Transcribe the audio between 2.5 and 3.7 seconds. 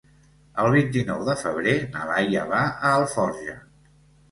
va a Alforja.